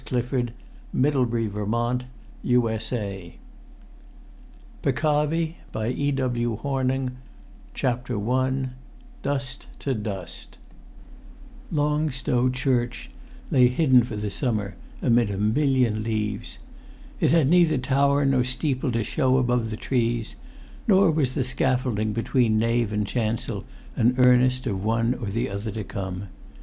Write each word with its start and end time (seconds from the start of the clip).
The 0.03 0.23
Second 0.23 0.53
Time 0.93 1.11
390 1.11 2.07
XXXIII. 2.09 2.09
Sanctuary 2.79 3.37
397 4.81 4.81
[Pg 4.81 6.57
1] 6.57 7.17
PECCAVI 7.75 8.69
I 8.73 8.73
DUST 9.21 9.67
TO 9.77 9.93
DUST 9.93 10.57
Long 11.71 12.09
Stow 12.09 12.49
church 12.49 13.11
lay 13.51 13.67
hidden 13.67 14.03
for 14.03 14.15
the 14.15 14.31
summer 14.31 14.73
amid 15.03 15.29
a 15.29 15.37
million 15.37 16.01
leaves. 16.01 16.57
It 17.19 17.31
had 17.31 17.47
neither 17.47 17.77
tower 17.77 18.25
nor 18.25 18.43
steeple 18.43 18.91
to 18.93 19.03
show 19.03 19.37
above 19.37 19.69
the 19.69 19.77
trees; 19.77 20.35
nor 20.87 21.11
was 21.11 21.35
the 21.35 21.43
scaffolding 21.43 22.11
between 22.11 22.57
nave 22.57 22.91
and 22.91 23.05
chancel 23.05 23.65
an 23.95 24.15
earnest 24.17 24.65
of 24.65 24.83
one 24.83 25.13
or 25.13 25.27
the 25.27 25.47
other 25.47 25.69
to 25.69 25.83
come. 25.83 26.29